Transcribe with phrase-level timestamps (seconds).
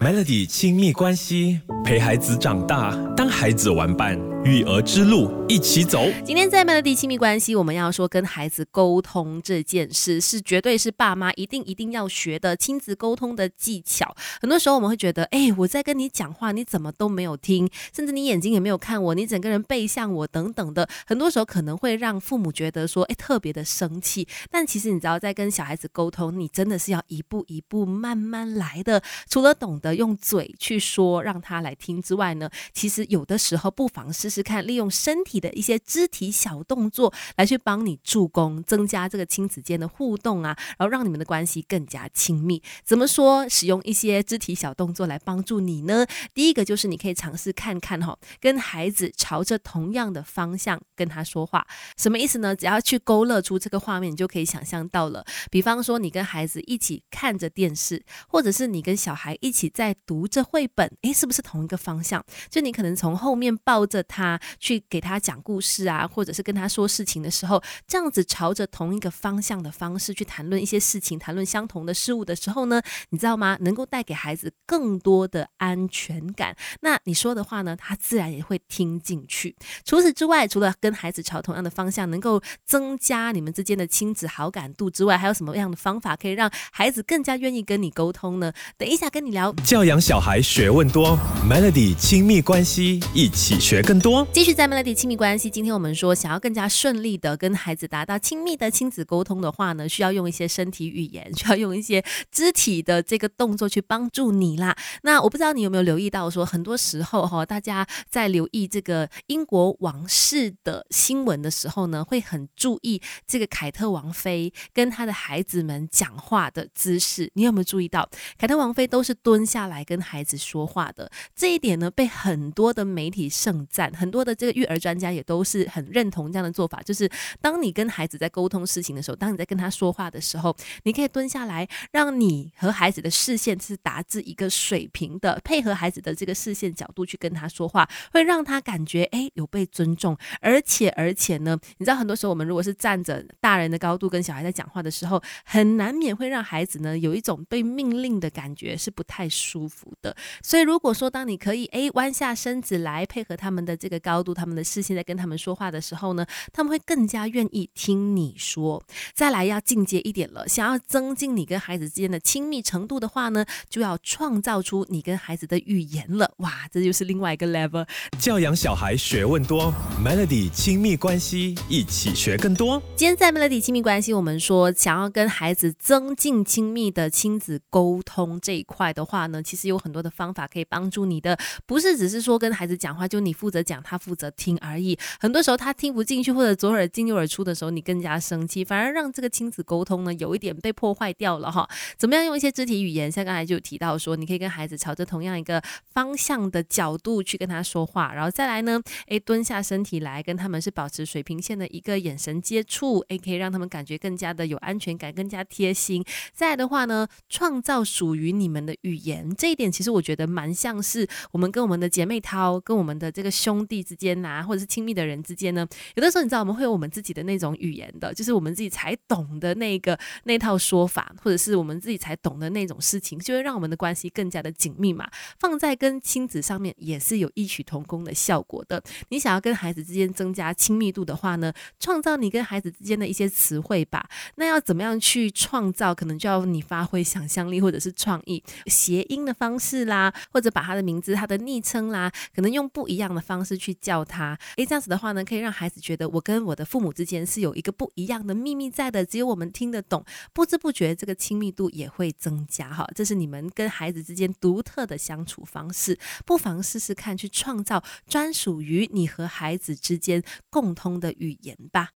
[0.00, 6.08] Melody 亲密关系，陪孩子长大，当孩子玩伴，育儿之路一起走。
[6.24, 14.14] 今天在 Melody 亲密关系，我们要说跟孩子沟通这件事，是绝对是爸妈一定一定要学的亲子沟通的技巧。
[14.40, 24.26] 很多时候我们会觉得，哎，我在跟你讲话，你怎么都没有听，甚至你眼睛也没有看我，你整个人背向我等等的，很多时候可能会让父母觉得说，哎，特别的生气。
[24.50, 29.02] 但其实你知道，在跟小孩子沟通，你真的是要一步一步慢慢来的。
[29.28, 29.90] 除了懂得。
[30.00, 42.62] 用嘴去说，让他来听之外呢，其实有的时候不妨是试看，利用身体的一些肢体小动作来去帮你助攻，增加这个亲子间的互动啊，然后让你们的关系更加亲密。
[42.84, 43.46] 怎么说？
[43.48, 46.06] 使用一些肢体小动作来帮助你呢？
[46.32, 51.66] 第一个就是你可以尝试看看哈，跟孩子朝着同样的方向跟他说话，
[51.98, 52.54] 什么意思呢？
[52.54, 55.24] 只要去勾勒出这个画面，你就可以想象到了。
[55.50, 59.80] 比方说，你跟孩子一起看着电视，或者是你跟小孩一起在。
[59.80, 62.22] 在读着绘本，诶，是不是同一个方向？
[62.50, 73.56] 就你可能从后面抱着他他去给他讲故事啊，或者是跟他说事情的时候，这样子朝着同一个方向的方式去谈论一些事情，谈论相同的事物的时候呢，你知道吗？
[73.60, 76.54] 能够带给孩子更多的安全感。
[76.82, 79.56] 那你说的话呢，他自然也会听进去。
[79.86, 88.52] 除此之外，除了跟孩子朝同样的方向，能够增加你们之间的亲子好感度之外，还有什么样的方法可以让孩子更加愿意跟你沟通呢？
[88.76, 89.54] 等一下跟你聊。
[89.64, 91.18] 教养小孩学问多
[91.48, 94.09] ，Melody 亲密关系一起学更多。
[94.32, 104.76] 继续在 Melody 亲密关系，今天我们说，想要更加顺利的跟孩子达到亲密的亲子沟通的话呢，需要用一些身体语言，需要用一些肢体的这个动作去帮助你啦。
[105.04, 117.30] 那我不知道你有没有留意到，说很多时候哈，大家在留意这个英国王室的新闻的时候呢，会很注意这个凯特王妃跟她的孩子们讲话的姿势。
[117.34, 119.70] 你有没有注意到，凯特王妃都是蹲下。
[119.70, 126.82] 来跟孩子说话的这一点呢，被很多的媒体盛赞，很多的这个育儿专家也都是很认同这样的做法。
[126.82, 127.08] 就是
[127.40, 140.16] 当你跟孩子在沟通事情的时候，当你在跟他说话的时候，你可以蹲下来，让你和孩子的视线是达至一个水平的，配合孩子的这个视线角度去跟他说话，会让他感觉哎有被尊重。
[140.40, 149.60] 而且而且呢，你知道很多时候我们如果是站着大人的高度跟小孩在讲话的时候，很难免会让孩子呢有一种被命令的感觉，是不太舒。
[149.70, 158.82] 服的，所以如果说当你可以诶弯下身子来配合他们的这高度，他们的视线在跟他们说话的时候呢，他们会更加愿意听你说。
[159.14, 166.32] 再来要进阶一点了，想要增进你跟孩子之间的亲密程度的话呢，就要创造出你跟孩子的语言了。
[166.38, 167.86] 哇，这就是另外一个 level。
[168.18, 169.72] 教养小孩学问多
[170.04, 172.80] ，Melody 亲密关系一起学更多。
[172.94, 179.42] 今天在 Melody 亲密关系，我们说想要跟孩子增进亲密的亲子沟通这一块的话呢。
[179.42, 181.36] 其实有很多的方法可以帮助你的，
[181.66, 184.98] 不是只是说跟孩子讲话就你负责讲，他负责听而已。
[185.18, 191.68] 很多时候他听不进去，或者左耳进右耳出的时候，你更加生气，反而让这个亲子沟通呢有一点被破坏掉了哈。
[191.96, 193.10] 怎么样用一些肢体语言？
[193.10, 206.04] 像刚才就提到说，你可以跟孩子朝着同样一个方向的角度去跟他说话，然后再来呢，诶，蹲下身体来跟他们是保持水平线的一个眼神接触，诶，可以让他们感觉更加的有安全感，更加贴心。
[206.32, 209.34] 再来的话呢，创造属于你们的语言。
[209.36, 225.08] 这一点其实我觉得蛮像是我们跟我们的姐妹涛、跟我们的这个兄兄弟之间呐，或者是亲密的人之间呢，有的时候你知道我们会有我们自己的那种语言的，就是我们自己才懂的那个那套说法，或者是我们自己才懂的那种事情，就会让我们的关系更加的紧密嘛。
[225.38, 228.82] 放在跟亲子上面也是有异曲同工的效果的。
[229.10, 234.08] 你想要跟孩子之间增加亲密度的话呢，创造你跟孩子之间的一些词汇吧。
[234.36, 235.94] 那要怎么样去创造？
[235.94, 239.34] 可能就要你发挥想象力或者是创意，谐音的。
[239.40, 244.38] 方式啦，或者把他的名字、他的昵称啦，可能用不一样的方式式去叫他。
[244.56, 250.04] 诶，这样子的话呢，可以让孩子觉得我跟我的父母之间是有一个不一样的秘密在的，只有我们听得懂。
[250.32, 252.86] 不知不觉，这个亲密度也会增加哈。
[252.94, 261.88] 这是你们跟孩子之间独特的相处方式，不妨试试看，去创造专属于你和孩子之间共通的语言吧。